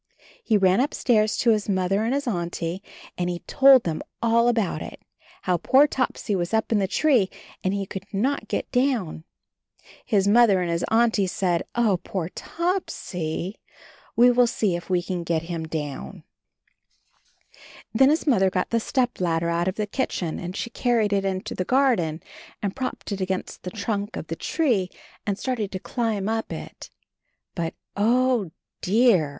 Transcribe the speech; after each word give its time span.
He 0.43 0.57
ran 0.57 0.79
upstairs 0.79 1.37
to 1.37 1.51
his 1.51 1.69
Mother 1.69 2.03
and 2.03 2.11
his 2.11 2.25
Auntie 2.27 2.81
and 3.19 3.29
he 3.29 3.37
told 3.45 3.83
them 3.83 4.01
all 4.19 4.47
about 4.47 4.81
it— 4.81 4.99
^how 5.45 5.61
poor 5.61 5.85
Topsy 5.85 6.35
was 6.35 6.55
up 6.55 6.71
in 6.71 6.79
the 6.79 6.87
tree 6.87 7.29
and 7.63 7.71
he 7.71 7.85
could 7.85 8.11
not 8.11 8.47
get 8.47 8.71
down. 8.71 9.25
His 10.03 10.27
Mother 10.27 10.59
and 10.59 10.71
his 10.71 10.83
Auntie 10.89 11.27
said, 11.27 11.65
"Oh, 11.75 11.97
poor 12.03 12.29
Topsy; 12.29 13.59
we 14.15 14.31
will 14.31 14.47
see 14.47 14.75
if 14.75 14.89
we 14.89 15.03
can 15.03 15.23
get 15.23 15.43
him 15.43 15.65
AND 15.65 15.71
HIS 15.71 15.81
KITTEN 15.83 15.91
TOPSY 15.93 16.23
71 17.93 17.93
down." 17.93 17.93
Then 17.93 18.09
his 18.09 18.25
Mother 18.25 18.49
got 18.49 18.71
the 18.71 18.79
stepladder 18.79 19.49
out 19.49 19.67
of 19.67 19.75
the 19.75 19.85
kitchen 19.85 20.39
and 20.39 20.55
she 20.55 20.71
carried 20.71 21.13
it 21.13 21.25
into 21.25 21.53
the 21.53 21.63
garden 21.63 22.23
and 22.59 22.75
propped 22.75 23.11
it 23.11 23.21
against 23.21 23.61
the 23.61 23.69
trunk 23.69 24.15
of 24.15 24.25
the 24.25 24.35
tree 24.35 24.89
and 25.27 25.37
started 25.37 25.71
to 25.71 25.77
climb 25.79 26.27
up 26.27 26.51
it. 26.51 26.89
But, 27.53 27.75
O 27.95 28.49
dear! 28.81 29.29